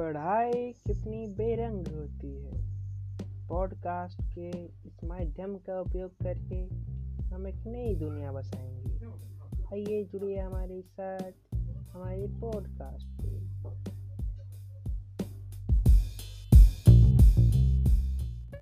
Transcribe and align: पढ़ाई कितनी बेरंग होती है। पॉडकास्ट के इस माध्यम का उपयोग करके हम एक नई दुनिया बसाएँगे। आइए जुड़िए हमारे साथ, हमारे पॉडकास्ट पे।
पढ़ाई 0.00 0.72
कितनी 0.72 1.26
बेरंग 1.26 1.88
होती 1.88 2.44
है। 2.44 2.52
पॉडकास्ट 3.48 4.22
के 4.22 4.50
इस 4.64 5.04
माध्यम 5.04 5.56
का 5.56 5.80
उपयोग 5.80 6.10
करके 6.22 6.64
हम 7.34 7.46
एक 7.46 7.66
नई 7.66 7.94
दुनिया 7.94 8.32
बसाएँगे। 8.32 9.06
आइए 9.72 10.04
जुड़िए 10.04 10.38
हमारे 10.38 10.82
साथ, 10.82 11.32
हमारे 11.90 12.26
पॉडकास्ट 12.26 13.06
पे। 13.06 13.39